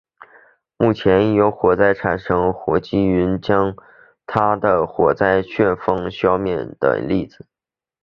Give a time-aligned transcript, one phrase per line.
[0.77, 3.75] 目前已经有火灾产生的火积云将产生
[4.25, 7.45] 它的火灾旋风消灭的例子。